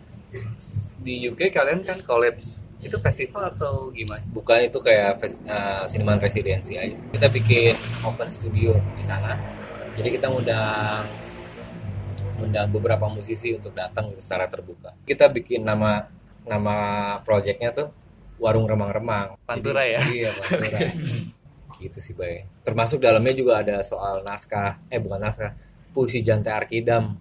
di 1.02 1.26
UK 1.26 1.50
kalian 1.50 1.82
kan 1.82 1.98
collabs 2.06 2.63
itu 2.84 2.98
festival 3.00 3.50
atau 3.50 3.90
gimana? 3.90 4.22
Bukan 4.30 4.60
itu 4.68 4.78
kayak 4.78 5.18
fes- 5.18 5.44
uh, 5.48 5.88
Cineman 5.88 6.20
Residency 6.20 6.76
aja. 6.76 7.00
Kita 7.10 7.28
bikin 7.28 7.74
open 8.04 8.28
studio 8.28 8.76
di 8.94 9.04
sana. 9.04 9.40
Jadi 9.96 10.10
kita 10.14 10.28
ngundang 10.28 11.08
undang 12.38 12.68
beberapa 12.70 13.08
musisi 13.08 13.56
untuk 13.56 13.72
datang 13.72 14.12
gitu 14.12 14.20
secara 14.20 14.50
terbuka. 14.52 14.92
Kita 15.08 15.32
bikin 15.32 15.64
nama 15.64 16.12
nama 16.44 16.76
projectnya 17.24 17.72
tuh 17.72 17.88
Warung 18.36 18.68
Remang-Remang. 18.68 19.40
Pantura 19.48 19.88
Jadi- 19.88 19.94
ya? 19.96 20.00
Iya, 20.28 20.30
Pantura. 20.36 20.80
gitu 21.80 22.00
sih, 22.00 22.16
Bay. 22.16 22.48
Termasuk 22.64 23.00
dalamnya 23.00 23.32
juga 23.32 23.60
ada 23.60 23.80
soal 23.84 24.24
naskah, 24.24 24.80
eh 24.88 25.00
bukan 25.00 25.20
naskah, 25.20 25.52
puisi 25.92 26.20
Jante 26.20 26.52
Arkidam. 26.52 27.16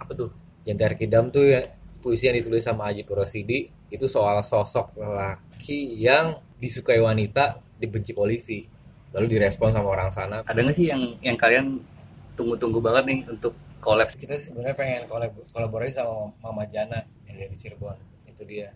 Apa 0.00 0.12
tuh? 0.12 0.30
Jante 0.64 0.84
Arkidam 0.84 1.28
tuh 1.28 1.44
ya 1.44 1.68
puisi 2.04 2.28
yang 2.28 2.36
ditulis 2.36 2.60
sama 2.60 2.92
Aji 2.92 3.00
Purosidi 3.08 3.72
itu 3.88 4.04
soal 4.04 4.44
sosok 4.44 4.92
lelaki 5.00 5.96
yang 5.96 6.36
disukai 6.60 7.00
wanita 7.00 7.56
dibenci 7.80 8.12
polisi. 8.12 8.68
Lalu 9.16 9.40
direspon 9.40 9.72
sama 9.72 9.88
orang 9.88 10.12
sana. 10.12 10.44
Ada 10.44 10.60
nggak 10.60 10.76
sih 10.76 10.92
yang 10.92 11.16
yang 11.24 11.40
kalian 11.40 11.80
tunggu-tunggu 12.36 12.84
banget 12.84 13.04
nih 13.08 13.20
untuk 13.32 13.56
collab? 13.80 14.12
kita 14.12 14.36
sebenarnya 14.36 14.76
pengen 14.76 15.02
kolab- 15.08 15.48
kolaborasi 15.54 15.96
sama 15.96 16.28
Mama 16.44 16.68
Jana 16.68 17.00
yang 17.24 17.40
dari 17.40 17.56
Cirebon. 17.56 17.96
Itu 18.28 18.44
dia. 18.44 18.74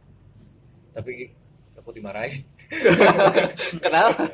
Tapi 0.96 1.28
takut 1.76 1.92
dimarahin. 1.92 2.40
Kenapa? 3.84 4.24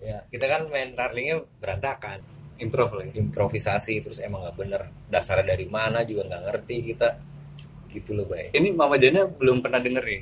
ya 0.00 0.24
kita 0.32 0.46
kan 0.48 0.60
main 0.72 0.96
tarlingnya 0.96 1.44
berantakan. 1.60 2.24
Improv 2.58 2.90
lagi. 2.90 3.14
improvisasi 3.14 4.02
terus 4.02 4.18
emang 4.24 4.42
nggak 4.42 4.56
bener. 4.56 4.82
Dasarnya 5.10 5.54
dari 5.54 5.66
mana 5.68 6.02
juga 6.02 6.26
nggak 6.26 6.42
ngerti 6.48 6.76
kita 6.94 7.27
gitu 7.88 8.12
loh 8.12 8.28
bay 8.28 8.52
Ini 8.52 8.72
Mama 8.76 8.96
Jana 9.00 9.24
belum 9.26 9.64
pernah 9.64 9.80
denger 9.80 10.04
nih. 10.04 10.20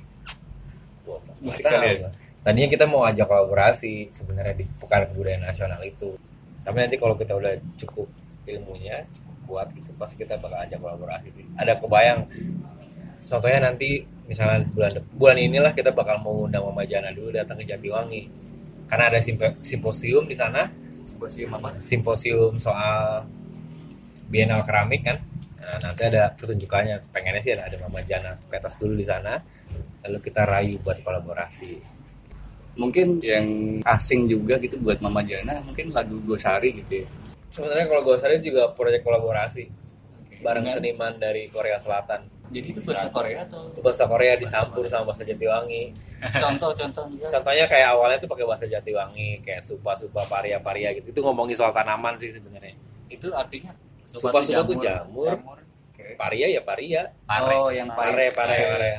Wah, 1.06 1.20
Musik 1.42 1.66
kalian? 1.66 2.10
Tadinya 2.42 2.68
kita 2.70 2.86
mau 2.86 3.02
ajak 3.02 3.26
kolaborasi 3.26 4.14
sebenarnya 4.14 4.54
di 4.54 4.64
Pekan 4.78 5.10
Kebudayaan 5.10 5.42
Nasional 5.50 5.82
itu. 5.82 6.14
Tapi 6.62 6.76
nanti 6.78 6.94
kalau 6.94 7.18
kita 7.18 7.34
udah 7.34 7.58
cukup 7.78 8.06
ilmunya, 8.46 9.02
cukup 9.10 9.36
kuat 9.50 9.68
gitu, 9.74 9.90
pasti 9.98 10.14
kita 10.22 10.38
bakal 10.38 10.62
ajak 10.62 10.78
kolaborasi 10.78 11.28
sih. 11.34 11.46
Ada 11.58 11.74
kebayang. 11.78 12.26
Contohnya 13.26 13.70
nanti 13.70 14.06
misalnya 14.30 14.62
bulan 14.70 14.90
bulan 15.14 15.36
inilah 15.42 15.72
kita 15.74 15.90
bakal 15.90 16.22
mau 16.22 16.46
undang 16.46 16.62
Mama 16.66 16.86
Jana 16.86 17.10
dulu 17.10 17.34
datang 17.34 17.58
ke 17.58 17.66
Jatiwangi. 17.66 18.30
Karena 18.86 19.10
ada 19.10 19.18
simpo- 19.18 19.58
simposium 19.66 20.30
di 20.30 20.34
sana, 20.38 20.70
Simposium 21.02 21.50
apa? 21.54 21.74
simposium 21.82 22.54
soal 22.62 23.26
Bienal 24.30 24.62
keramik 24.66 25.02
kan. 25.06 25.18
Nah, 25.66 25.82
nanti 25.82 26.06
ada 26.06 26.30
pertunjukannya. 26.30 27.10
Pengennya 27.10 27.42
sih 27.42 27.52
ada, 27.58 27.66
ada 27.66 27.76
Mama 27.82 27.98
Jana 28.06 28.38
petas 28.46 28.78
dulu 28.78 28.94
di 28.94 29.02
sana. 29.02 29.42
Lalu 30.06 30.18
kita 30.22 30.46
rayu 30.46 30.78
buat 30.78 31.02
kolaborasi. 31.02 31.82
Mungkin 32.78 33.18
yang 33.18 33.46
asing 33.82 34.30
juga 34.30 34.62
gitu 34.62 34.78
buat 34.78 35.02
Mama 35.02 35.26
Jana, 35.26 35.58
mungkin 35.66 35.90
lagu 35.90 36.22
Gosari 36.22 36.70
gitu 36.84 37.02
ya. 37.02 37.06
Sebenarnya 37.50 37.90
kalau 37.90 38.02
Gosari 38.06 38.38
juga 38.38 38.70
proyek 38.70 39.02
kolaborasi 39.02 39.66
bareng 40.44 40.70
Dengan- 40.70 40.76
seniman 40.78 41.12
dari 41.18 41.50
Korea 41.50 41.80
Selatan. 41.82 42.30
Jadi 42.46 42.70
itu 42.70 42.78
bahasa 42.78 43.10
Korea 43.10 43.42
atau 43.42 43.66
Itu 43.74 43.82
bahasa 43.82 44.04
Korea 44.06 44.38
dicampur 44.38 44.86
sama 44.86 45.10
bahasa 45.10 45.26
Jatiwangi. 45.26 45.90
contoh-contoh? 46.46 47.10
Contohnya 47.26 47.66
kayak 47.66 47.88
awalnya 47.90 48.22
tuh 48.22 48.30
pakai 48.30 48.46
bahasa 48.46 48.70
Jatiwangi, 48.70 49.42
kayak 49.42 49.66
supa-supa 49.66 50.22
paria-paria 50.30 50.94
gitu. 50.94 51.10
Itu 51.10 51.26
ngomongin 51.26 51.58
soal 51.58 51.74
tanaman 51.74 52.14
sih 52.22 52.30
sebenarnya. 52.30 52.78
Itu 53.10 53.34
artinya 53.34 53.74
Supa-supa 54.18 54.62
tuh 54.64 54.76
jamur, 54.80 55.32
Oke. 55.92 56.16
paria 56.16 56.46
ya 56.48 56.60
paria. 56.60 57.02
pare. 57.24 57.54
Oh, 57.54 57.68
yang 57.68 57.88
Pare, 57.92 58.32
pare, 58.32 58.56
pare. 58.66 58.90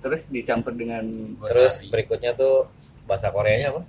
Terus 0.00 0.30
dicampur 0.32 0.72
dengan 0.72 1.04
Terus 1.44 1.84
berikutnya 1.86 2.32
tuh 2.32 2.64
bahasa 3.04 3.28
Koreanya 3.28 3.74
apa? 3.74 3.82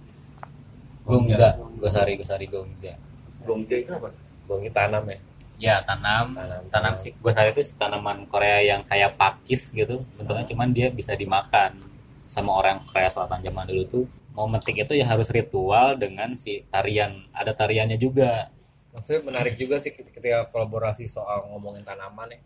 gongza 1.02 1.58
gosari 1.82 2.14
gosari 2.14 2.46
gongza 2.46 2.94
gongja 3.42 3.76
itu 3.78 3.92
apa? 3.98 4.10
Bongi 4.46 4.70
tanam 4.70 5.04
ya. 5.08 5.18
ya 5.58 5.76
tanam. 5.88 6.36
Tanam, 6.36 6.62
tanam 6.70 6.94
sih. 7.00 7.16
Gosari 7.18 7.56
itu 7.56 7.64
tanaman 7.80 8.28
Korea 8.28 8.60
yang 8.62 8.82
kayak 8.84 9.16
pakis 9.16 9.72
gitu. 9.72 10.04
Bentuknya 10.20 10.44
cuman 10.46 10.70
dia 10.76 10.92
bisa 10.92 11.16
dimakan 11.16 11.80
sama 12.28 12.60
orang 12.60 12.84
Korea 12.86 13.08
Selatan 13.08 13.40
zaman 13.42 13.66
dulu 13.66 13.84
tuh. 13.88 14.06
Mau 14.32 14.48
metik 14.48 14.84
itu 14.84 14.94
ya 14.96 15.08
harus 15.08 15.32
ritual 15.32 15.96
dengan 15.96 16.36
si 16.36 16.64
tarian. 16.68 17.24
Ada 17.32 17.56
tariannya 17.56 17.96
juga 17.96 18.52
Maksudnya 18.92 19.22
menarik 19.24 19.56
juga 19.56 19.80
sih 19.80 19.96
ketika 19.96 20.52
kolaborasi 20.52 21.08
soal 21.08 21.48
ngomongin 21.48 21.84
tanaman 21.84 22.36
ya. 22.36 22.40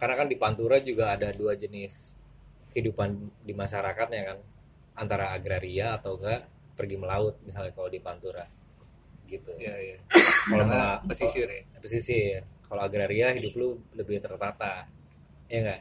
Karena 0.00 0.14
kan 0.16 0.26
di 0.28 0.36
Pantura 0.40 0.80
juga 0.80 1.12
ada 1.12 1.28
dua 1.32 1.54
jenis 1.54 2.16
kehidupan 2.72 3.14
di 3.44 3.52
masyarakatnya 3.52 4.22
kan. 4.32 4.38
Antara 4.94 5.34
agraria 5.34 5.98
atau 5.98 6.16
enggak 6.16 6.46
pergi 6.74 6.96
melaut 6.98 7.36
misalnya 7.44 7.70
kalau 7.76 7.92
di 7.92 8.00
Pantura. 8.00 8.44
Gitu. 9.28 9.52
Iya, 9.60 9.76
iya. 9.80 9.98
Kalau 10.48 10.64
mela- 10.68 11.00
pesisir 11.04 11.48
ya. 11.48 11.62
pesisir. 11.80 12.40
Kalau 12.64 12.80
agraria 12.80 13.28
hidup 13.36 13.52
lu 13.54 13.68
lebih 13.92 14.20
tertata. 14.24 14.88
Ya 15.52 15.58
enggak? 15.60 15.80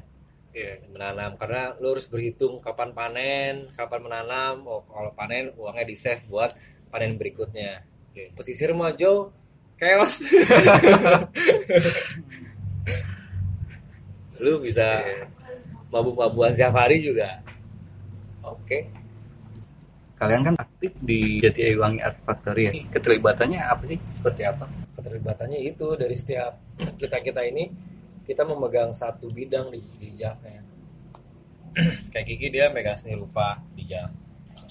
Iya. 0.54 0.74
Menanam 0.94 1.34
karena 1.40 1.74
lu 1.82 1.98
harus 1.98 2.06
berhitung 2.06 2.62
kapan 2.62 2.92
panen, 2.94 3.72
kapan 3.74 4.00
menanam. 4.04 4.68
Oh, 4.68 4.84
kalau 4.86 5.16
panen 5.16 5.50
uangnya 5.58 5.86
di 5.88 5.96
save 5.98 6.28
buat 6.30 6.52
panen 6.94 7.18
berikutnya. 7.18 7.82
Oke. 8.14 8.30
Pesisir 8.38 8.70
mah 8.78 8.94
jauh 8.94 9.34
chaos. 9.84 10.24
lu 14.44 14.60
bisa 14.60 15.00
mabuk-mabukan 15.92 16.52
setiap 16.52 16.76
hari 16.76 17.00
juga. 17.04 17.40
Oke. 18.44 18.92
Kalian 20.20 20.44
kan 20.52 20.56
aktif 20.60 20.92
di 21.04 21.40
Jatiwangi 21.44 22.02
Art 22.04 22.18
Factory 22.24 22.64
ya. 22.68 22.72
Keterlibatannya 22.92 23.60
apa 23.60 23.84
sih? 23.88 24.00
Seperti 24.12 24.44
apa? 24.48 24.68
Keterlibatannya 25.00 25.60
itu 25.64 25.96
dari 26.00 26.16
setiap 26.16 26.60
kita-kita 27.00 27.44
ini 27.44 27.72
kita 28.24 28.48
memegang 28.48 28.94
satu 28.96 29.28
bidang 29.32 29.72
di, 29.72 29.82
di 30.00 30.16
JAF-nya. 30.16 30.64
Kayak 32.12 32.26
Kiki 32.28 32.48
dia 32.52 32.70
megang 32.72 32.96
seni 32.96 33.16
rupa 33.20 33.60
di 33.76 33.84
JAF. 33.88 34.12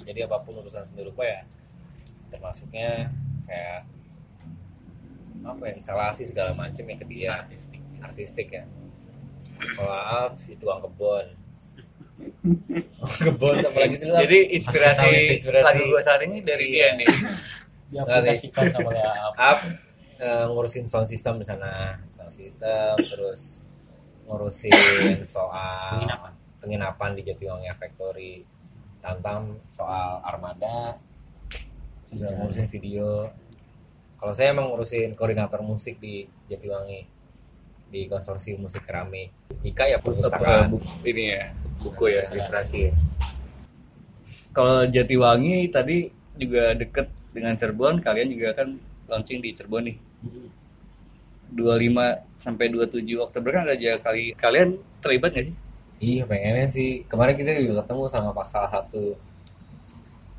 Jadi 0.05 0.25
apa 0.25 0.41
pun 0.41 0.57
urusan 0.57 0.85
seni 0.89 1.05
rupa 1.05 1.25
ya 1.25 1.45
termasuknya 2.33 3.13
kayak 3.45 3.85
apa 5.43 5.63
ya 5.69 5.73
instalasi 5.77 6.23
segala 6.25 6.55
macam 6.55 6.85
yang 6.87 6.99
ke 6.99 7.07
dia. 7.07 7.43
Artistik. 7.43 7.83
Artistik 7.99 8.49
ya. 8.51 8.65
Maaf 9.79 10.39
itu 10.47 10.59
tukang 10.59 10.83
kebon. 10.87 11.27
Kebon 13.27 13.57
apa 13.59 13.79
lagi 13.79 13.97
sih 13.99 14.07
lu? 14.07 14.15
Jadi 14.15 14.39
inspirasi 14.55 15.07
Inspirasi. 15.43 15.65
lagu 15.67 15.83
gue 15.87 16.03
saat 16.03 16.21
ini 16.23 16.39
dari 16.43 16.67
dia 16.71 16.95
nih. 16.95 17.07
diaplikasikan 17.93 18.73
sama 18.73 18.89
ya 18.97 19.11
up 19.37 19.59
eh, 20.17 20.45
ngurusin 20.49 20.89
sound 20.89 21.05
system 21.07 21.37
di 21.43 21.47
sana. 21.47 21.99
Sound 22.09 22.33
system 22.33 22.97
terus 23.05 23.67
ngurusin 24.25 25.21
soal 25.27 25.99
Penginapan. 26.01 26.33
penginapan 26.63 27.11
di 27.19 27.23
Jatiwangi 27.27 27.69
Factory. 27.75 28.35
Tantang 29.03 29.59
soal 29.69 30.23
armada. 30.23 30.97
Sudah 31.99 32.31
ngurusin 32.39 32.67
video 32.71 33.29
kalau 34.23 34.31
saya 34.31 34.55
emang 34.55 34.71
ngurusin 34.71 35.19
koordinator 35.19 35.67
musik 35.67 35.99
di 35.99 36.23
Jatiwangi 36.47 37.03
di 37.91 38.07
konsorsium 38.07 38.71
musik 38.71 38.87
keramik 38.87 39.35
Ika 39.67 39.91
ya 39.91 39.99
perpustakaan 39.99 40.79
buku 40.79 41.11
ini 41.11 41.35
ya 41.35 41.51
buku 41.83 42.05
ya 42.07 42.31
literasi 42.31 42.79
ya. 42.87 42.93
Kalau 44.55 44.87
Jatiwangi 44.87 45.67
tadi 45.75 46.07
juga 46.39 46.71
deket 46.79 47.11
dengan 47.35 47.59
Cirebon, 47.59 47.99
kalian 47.99 48.31
juga 48.31 48.55
kan 48.55 48.79
launching 49.11 49.43
di 49.43 49.51
Cirebon 49.59 49.91
nih. 49.91 49.97
25 51.53 52.41
sampai 52.41 52.71
27 52.71 53.05
Oktober 53.19 53.51
kan 53.53 53.67
ada 53.67 53.75
aja 53.75 53.99
kali 54.01 54.39
kalian 54.39 54.79
terlibat 55.03 55.35
nggak 55.35 55.47
sih? 55.51 55.57
Iya 55.99 56.23
pengennya 56.31 56.71
sih 56.71 57.05
kemarin 57.11 57.35
kita 57.35 57.59
juga 57.59 57.83
ketemu 57.83 58.07
sama 58.07 58.31
pas 58.31 58.47
salah 58.47 58.71
satu 58.71 59.19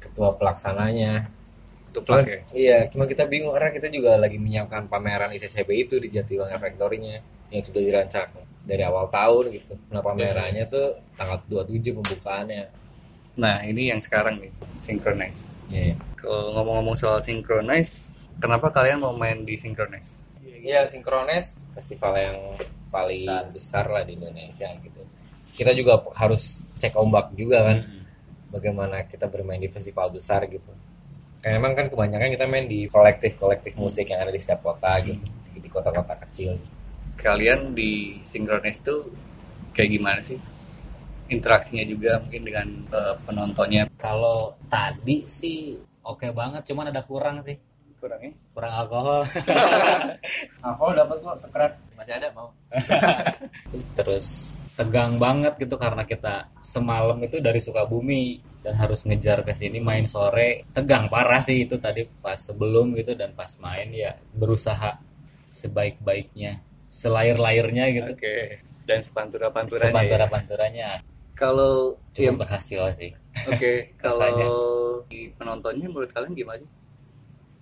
ketua 0.01 0.33
pelaksananya 0.39 1.27
Untuk 1.93 2.09
Cuman, 2.09 2.25
pakai. 2.25 2.41
iya, 2.57 2.89
cuma 2.89 3.05
kita 3.05 3.29
bingung 3.29 3.53
karena 3.53 3.69
kita 3.69 3.85
juga 3.93 4.17
lagi 4.17 4.41
menyiapkan 4.41 4.89
pameran 4.89 5.29
ICCB 5.37 5.69
itu 5.77 5.95
di 6.01 6.09
Jatiwangi 6.09 6.57
Factory-nya 6.57 7.21
yang 7.53 7.61
sudah 7.61 7.81
dirancang 7.85 8.33
dari 8.65 8.81
awal 8.81 9.05
tahun 9.13 9.53
gitu. 9.53 9.77
Nah, 9.93 10.01
pamerannya 10.01 10.65
tuh 10.65 10.97
tanggal 11.13 11.37
27 11.45 11.93
pembukaannya. 11.93 12.65
Nah 13.37 13.61
ini 13.65 13.89
yang 13.93 14.01
sekarang 14.01 14.41
nih 14.41 14.49
synchronize. 14.81 15.57
Iya. 15.69 15.97
Kalau 16.17 16.53
ngomong-ngomong 16.57 16.97
soal 16.97 17.21
synchronize, 17.21 18.25
kenapa 18.41 18.73
kalian 18.73 19.01
mau 19.01 19.13
main 19.13 19.41
di 19.45 19.57
synchronize? 19.57 20.29
Iya, 20.63 20.87
Synchronize 20.87 21.59
festival 21.75 22.15
yang 22.15 22.37
paling 22.87 23.19
besar. 23.51 23.83
lah 23.91 24.07
di 24.07 24.15
Indonesia 24.15 24.71
gitu. 24.79 25.01
Kita 25.59 25.75
juga 25.75 25.99
harus 26.15 26.71
cek 26.79 26.95
ombak 26.95 27.35
juga 27.35 27.67
kan. 27.67 27.77
Bagaimana 28.47 29.03
kita 29.03 29.27
bermain 29.27 29.59
di 29.59 29.67
festival 29.67 30.09
besar 30.15 30.47
gitu. 30.47 30.71
Karena 31.43 31.59
emang 31.59 31.75
kan 31.75 31.91
kebanyakan 31.91 32.29
kita 32.39 32.45
main 32.47 32.71
di 32.71 32.87
kolektif-kolektif 32.87 33.75
musik 33.75 34.07
yang 34.07 34.23
ada 34.23 34.31
di 34.31 34.39
setiap 34.39 34.63
kota 34.63 34.95
gitu. 35.03 35.19
Di 35.59 35.67
kota-kota 35.67 36.15
kecil. 36.23 36.55
Kalian 37.19 37.75
di 37.75 38.23
synchronize 38.23 38.79
tuh 38.79 39.11
kayak 39.75 39.91
gimana 39.91 40.23
sih? 40.23 40.39
Interaksinya 41.27 41.83
juga 41.83 42.23
mungkin 42.23 42.41
dengan 42.47 42.67
eh, 42.95 43.15
penontonnya 43.27 43.91
kalau 43.99 44.55
tadi 44.71 45.27
sih 45.27 45.75
oke 46.03 46.31
banget 46.31 46.63
cuman 46.71 46.91
ada 46.91 47.03
kurang 47.03 47.39
sih 47.43 47.55
kurangnya? 47.99 48.35
kurang 48.51 48.73
alkohol 48.75 49.23
Alkohol 50.67 50.91
dapat 50.99 51.17
kok 51.23 51.37
sekrat. 51.39 51.71
masih 51.95 52.19
ada 52.19 52.27
mau 52.35 52.51
terus 53.97 54.59
tegang 54.75 55.15
banget 55.15 55.55
gitu 55.55 55.79
karena 55.79 56.03
kita 56.03 56.51
semalam 56.59 57.15
itu 57.23 57.39
dari 57.39 57.63
Sukabumi 57.63 58.52
dan 58.63 58.73
harus 58.79 59.03
ngejar 59.03 59.43
ke 59.43 59.51
sini 59.51 59.83
main 59.83 60.07
sore 60.07 60.63
tegang 60.71 61.11
parah 61.11 61.43
sih 61.43 61.67
itu 61.67 61.75
tadi 61.77 62.07
pas 62.23 62.39
sebelum 62.39 62.95
gitu 62.95 63.13
dan 63.13 63.35
pas 63.35 63.51
main 63.59 63.91
ya 63.91 64.15
berusaha 64.31 64.97
sebaik-baiknya 65.51 66.63
selair-lairnya 66.89 67.85
gitu 67.91 68.11
Oke. 68.15 68.37
Dan 68.83 68.99
sepantura-panturanya. 68.99 69.83
ya? 69.83 69.91
sepantura-panturanya 69.91 70.89
Kalau 71.33 71.97
cuma 72.13 72.23
ya, 72.23 72.31
berhasil 72.35 72.81
sih 72.95 73.11
Oke, 73.49 73.71
kalau 74.01 75.03
di 75.11 75.29
penontonnya 75.35 75.91
menurut 75.91 76.09
kalian 76.09 76.33
gimana 76.33 76.63
sih? 76.63 76.71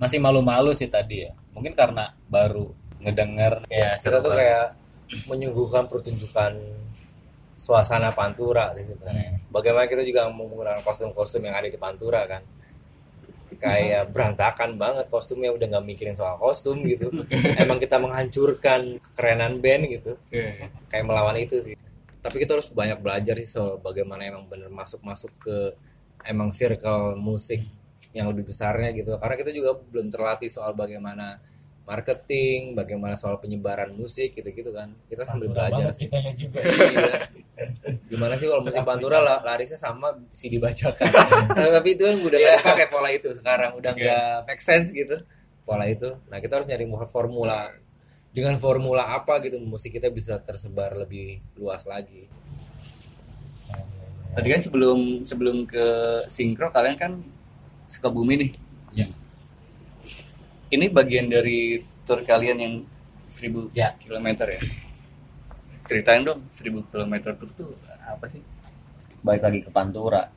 masih 0.01 0.17
malu-malu 0.17 0.73
sih 0.73 0.89
tadi 0.89 1.29
ya 1.29 1.31
mungkin 1.53 1.77
karena 1.77 2.09
baru 2.25 2.73
ngedenger 3.05 3.69
ya 3.69 3.93
kita 4.01 4.17
tuh 4.17 4.33
kayak 4.33 4.73
menyuguhkan 5.29 5.85
pertunjukan 5.85 6.57
suasana 7.61 8.09
Pantura 8.17 8.73
sih 8.73 8.89
sebenarnya. 8.89 9.37
Bagaimana 9.53 9.85
kita 9.85 10.01
juga 10.01 10.25
menggunakan 10.33 10.81
kostum-kostum 10.81 11.45
yang 11.45 11.53
ada 11.53 11.69
di 11.69 11.77
Pantura 11.77 12.25
kan. 12.25 12.41
Kayak 13.61 14.09
berantakan 14.09 14.81
banget 14.81 15.05
kostumnya 15.13 15.53
udah 15.53 15.69
nggak 15.69 15.85
mikirin 15.85 16.17
soal 16.17 16.41
kostum 16.41 16.81
gitu. 16.81 17.13
Emang 17.61 17.77
kita 17.77 18.01
menghancurkan 18.01 18.97
kerenan 19.13 19.61
band 19.61 19.85
gitu. 19.93 20.17
Kayak 20.89 21.05
melawan 21.05 21.37
itu 21.37 21.61
sih. 21.61 21.77
Tapi 22.21 22.35
kita 22.41 22.57
harus 22.57 22.73
banyak 22.73 22.97
belajar 22.97 23.37
sih 23.37 23.49
soal 23.49 23.77
bagaimana 23.81 24.25
emang 24.25 24.45
bener 24.45 24.69
masuk-masuk 24.69 25.29
ke 25.41 25.57
emang 26.21 26.53
circle 26.53 27.17
musik 27.17 27.65
yang 28.13 28.29
lebih 28.33 28.49
besarnya 28.49 28.89
gitu. 28.97 29.17
Karena 29.21 29.37
kita 29.37 29.53
juga 29.53 29.77
belum 29.77 30.09
terlatih 30.09 30.49
soal 30.49 30.73
bagaimana 30.73 31.37
marketing, 31.85 32.77
bagaimana 32.77 33.17
soal 33.17 33.37
penyebaran 33.41 33.93
musik 33.93 34.33
gitu-gitu 34.37 34.73
kan. 34.73 34.93
Kita 35.05 35.25
sambil 35.25 35.53
belajar 35.53 35.93
sih. 35.93 36.09
Iya. 36.09 37.40
Gimana 38.09 38.33
sih 38.35 38.49
kalau 38.49 38.65
musim 38.65 38.81
Pantura 38.81 39.21
la- 39.21 39.43
larisnya 39.43 39.77
sama 39.77 40.11
si 40.31 40.49
dibacakan. 40.49 41.07
Tapi 41.77 41.89
itu 41.93 42.03
kan 42.03 42.17
udah 42.17 42.37
nggak 42.37 42.57
pakai 42.63 42.87
pola 42.89 43.09
itu 43.09 43.29
sekarang, 43.31 43.77
udah 43.77 43.91
nggak 43.93 44.27
make 44.49 44.63
sense 44.63 44.89
gitu 44.89 45.19
pola 45.61 45.85
itu. 45.85 46.09
Nah 46.27 46.41
kita 46.41 46.57
harus 46.57 46.67
nyari 46.67 46.85
mu- 46.85 46.97
formula 47.05 47.69
dengan 48.31 48.55
formula 48.57 49.11
apa 49.11 49.43
gitu 49.43 49.59
musik 49.59 49.93
kita 49.93 50.07
bisa 50.09 50.39
tersebar 50.39 50.95
lebih 50.95 51.43
luas 51.53 51.85
lagi. 51.85 52.25
Tadi 54.31 54.47
kan 54.47 54.61
sebelum 54.63 54.99
sebelum 55.21 55.67
ke 55.67 55.85
sinkro 56.27 56.71
kalian 56.71 56.95
kan 56.95 57.11
Sukabumi 57.91 58.39
nih. 58.39 58.51
Ya. 58.95 59.07
Ini 60.71 60.87
bagian 60.87 61.27
dari 61.27 61.83
tour 62.07 62.23
kalian 62.23 62.57
yang 62.57 62.73
1000 63.27 63.67
Ya. 63.75 63.91
kilometer 63.99 64.47
ya. 64.47 64.61
Ceritain 65.81 66.21
dong 66.21 66.45
1000 66.53 66.91
kilometer 66.93 67.33
tour 67.33 67.49
tuh 67.57 67.73
apa 68.05 68.25
sih? 68.29 68.41
Baik 69.25 69.41
lagi 69.41 69.59
ke 69.65 69.69
Pantura. 69.73 70.29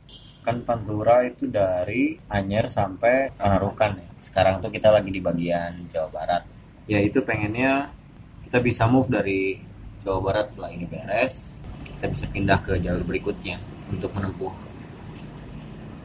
Kan 0.45 0.65
Pantura 0.65 1.25
itu 1.25 1.49
dari 1.49 2.17
Anyer 2.29 2.69
sampai 2.69 3.33
Panarukan 3.37 3.97
ya. 3.97 4.09
Sekarang 4.21 4.61
tuh 4.65 4.73
kita 4.73 4.89
lagi 4.89 5.13
di 5.13 5.21
bagian 5.21 5.85
Jawa 5.89 6.09
Barat. 6.09 6.43
Ya 6.89 7.01
itu 7.01 7.21
pengennya 7.25 7.93
kita 8.45 8.61
bisa 8.61 8.89
move 8.89 9.09
dari 9.09 9.61
Jawa 10.05 10.21
Barat 10.21 10.53
setelah 10.53 10.71
ini 10.73 10.85
beres, 10.85 11.65
kita 11.97 12.13
bisa 12.13 12.29
pindah 12.29 12.61
ke 12.61 12.77
jalur 12.77 13.09
berikutnya 13.09 13.57
untuk 13.89 14.13
menempuh 14.13 14.53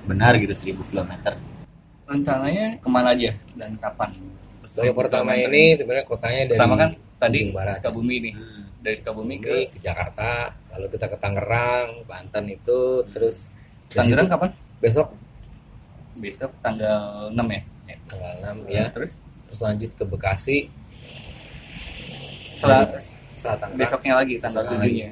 benar 0.08 0.40
gitu 0.40 0.56
1000 0.56 0.88
km. 0.90 1.36
Rencananya 2.08 2.80
ke 2.80 2.88
mana 2.88 3.12
aja 3.12 3.36
dan 3.54 3.76
kapan? 3.76 4.10
So, 4.66 4.82
yang 4.88 4.96
pertama 4.96 5.36
ini 5.36 5.76
sebenarnya 5.76 6.06
kotanya 6.08 6.42
dari 6.48 6.58
pertama 6.58 6.76
kan 6.80 6.92
tadi 7.20 7.52
barat. 7.52 7.76
Sukabumi 7.78 8.18
nih. 8.24 8.34
Dari 8.80 8.96
Sukabumi 8.96 9.38
ke 9.38 9.68
ke 9.68 9.80
Jakarta, 9.84 10.50
lalu 10.72 10.88
kita 10.96 11.12
ke 11.12 11.18
Tangerang, 11.20 12.08
Banten 12.08 12.48
itu, 12.48 13.04
terus 13.12 13.52
Tangerang 13.92 14.28
kapan? 14.28 14.50
besok 14.80 15.12
Besok 16.16 16.52
tanggal 16.60 17.28
6 17.32 17.36
ya. 17.36 17.62
tanggal 18.08 18.34
6 18.64 18.72
Ya, 18.72 18.84
ya, 18.88 18.92
terus 18.92 19.28
terus 19.48 19.60
lanjut 19.60 19.92
ke 19.96 20.04
Bekasi, 20.04 20.58
setelah 22.54 22.88
saat 23.34 23.58
Tangerang. 23.60 23.80
besoknya 23.80 24.14
lagi 24.20 24.36
tanggal 24.38 24.64
Besoknya 24.68 24.88
7 24.88 25.00
nya. 25.00 25.10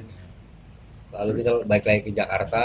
lalu 1.08 1.30
kita 1.40 1.50
balik 1.64 1.84
lagi 1.88 2.00
ke 2.04 2.12
Jakarta 2.12 2.62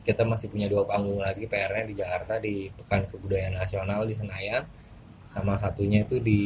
kita 0.00 0.22
masih 0.24 0.48
punya 0.48 0.64
dua 0.64 0.88
panggung 0.88 1.20
lagi 1.20 1.44
PR-nya 1.44 1.84
di 1.84 1.94
Jakarta 1.94 2.40
di 2.40 2.72
Pekan 2.72 3.04
Kebudayaan 3.12 3.60
Nasional 3.60 4.08
di 4.08 4.14
Senayan 4.16 4.64
sama 5.28 5.54
satunya 5.60 6.02
itu 6.02 6.16
di 6.18 6.42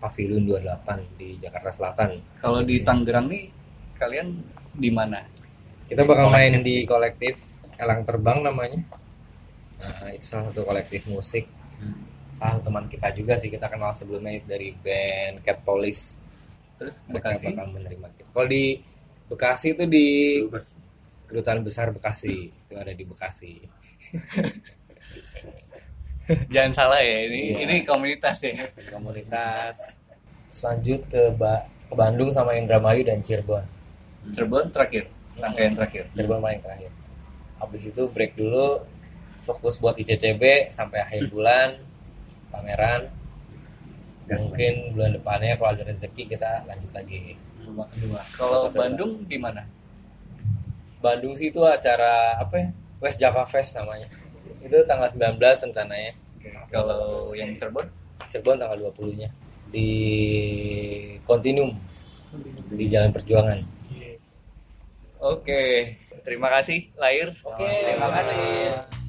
Pavilion 0.00 0.42
28 0.48 1.20
di 1.20 1.36
Jakarta 1.36 1.70
Selatan. 1.70 2.10
Kalau 2.40 2.64
di 2.64 2.80
Tangerang 2.80 3.28
nih 3.28 3.44
kalian 4.00 4.28
di 4.72 4.90
mana? 4.90 5.20
kita 5.84 6.02
Di 6.02 6.08
bakal 6.08 6.32
main 6.32 6.56
kolektif 6.56 6.64
di 6.64 6.76
kolektif 6.88 7.34
Elang 7.76 8.02
Terbang 8.08 8.40
namanya. 8.40 8.80
Nah 9.80 10.08
itu 10.12 10.24
salah 10.24 10.48
satu 10.48 10.64
kolektif 10.64 11.04
musik. 11.12 11.44
Salah 12.32 12.56
satu 12.56 12.72
teman 12.72 12.88
kita 12.88 13.12
juga 13.12 13.36
sih 13.36 13.52
kita 13.52 13.68
kenal 13.68 13.92
sebelumnya 13.92 14.40
dari 14.48 14.72
band 14.72 15.44
Cat 15.44 15.60
Police 15.60 16.30
Terus 16.80 17.04
mereka 17.12 17.36
Bekasi. 17.36 17.44
bakal 17.52 17.66
menerima 17.76 18.08
kita. 18.16 18.28
Kalau 18.32 18.48
di 18.48 18.64
Bekasi 19.28 19.66
itu 19.76 19.84
di 19.84 20.06
kedutaan 21.28 21.60
besar 21.60 21.92
Bekasi. 21.92 22.48
Itu 22.48 22.74
ada 22.80 22.96
di 22.96 23.04
Bekasi 23.04 23.52
Jangan 26.54 26.72
salah 26.72 27.00
ya, 27.00 27.26
ini 27.26 27.40
Iya. 27.52 27.56
ini 27.64 27.76
komunitas 27.82 28.38
ya. 28.42 28.54
komunitas. 28.88 29.98
Lanjut 30.62 31.00
ke 31.06 31.30
ba 31.34 31.62
ke 31.86 31.94
Bandung 31.94 32.30
sama 32.30 32.54
Indramayu 32.54 33.02
dan 33.02 33.18
Cirebon. 33.20 33.62
Cirebon 34.30 34.70
terakhir, 34.70 35.10
rangkaian 35.36 35.74
terakhir. 35.74 36.04
Cirebon 36.14 36.38
paling 36.38 36.62
terakhir. 36.62 36.90
Habis 37.58 37.82
itu 37.88 38.02
break 38.08 38.34
dulu 38.34 38.82
fokus 39.42 39.78
buat 39.78 39.96
ICCB 39.96 40.70
sampai 40.70 40.98
akhir 41.00 41.28
bulan 41.34 41.74
pameran. 42.48 43.10
Mungkin 44.30 44.94
bulan 44.94 45.10
depannya 45.10 45.58
kalau 45.58 45.74
ada 45.74 45.82
rezeki 45.82 46.22
kita 46.30 46.62
lanjut 46.62 46.92
lagi. 46.94 47.34
Kalau 48.34 48.70
Bandung 48.70 49.26
di 49.26 49.34
mana? 49.34 49.66
Bandung 51.02 51.34
sih 51.34 51.50
itu 51.50 51.58
acara 51.62 52.38
apa 52.38 52.54
ya? 52.54 52.68
West 53.00 53.18
Java 53.18 53.42
Fest 53.42 53.74
namanya 53.74 54.06
itu 54.60 54.76
tanggal 54.84 55.08
19 55.08 55.40
rencananya. 55.40 56.12
Kalau 56.70 57.32
yang 57.36 57.52
Cirebon? 57.56 57.86
Cirebon 58.30 58.56
tanggal 58.60 58.78
20 58.92 59.20
nya 59.20 59.28
di 59.70 59.88
Continuum. 61.24 61.74
Di 62.70 62.86
Jalan 62.86 63.10
Perjuangan. 63.10 63.58
Oke, 65.20 65.96
terima 66.22 66.48
kasih 66.48 66.88
Lahir. 66.96 67.34
Oke, 67.42 67.66
terima 67.66 68.08
kasih. 68.08 68.99